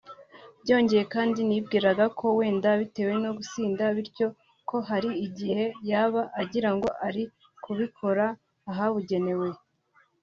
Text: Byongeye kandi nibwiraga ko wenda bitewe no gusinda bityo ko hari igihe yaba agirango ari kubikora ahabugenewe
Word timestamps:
Byongeye 0.63 1.03
kandi 1.13 1.39
nibwiraga 1.47 2.05
ko 2.19 2.25
wenda 2.37 2.69
bitewe 2.81 3.13
no 3.23 3.31
gusinda 3.37 3.83
bityo 3.97 4.27
ko 4.69 4.77
hari 4.89 5.09
igihe 5.25 5.63
yaba 5.89 6.21
agirango 6.41 6.89
ari 7.07 7.23
kubikora 7.63 8.25
ahabugenewe 8.71 9.49